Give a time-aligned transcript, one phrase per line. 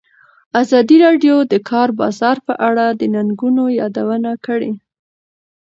[0.61, 4.71] ازادي راډیو د د کار بازار په اړه د ننګونو یادونه کړې.